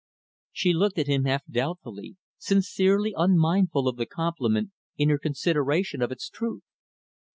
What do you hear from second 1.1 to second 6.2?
half doubtfully sincerely unmindful of the compliment, in her consideration of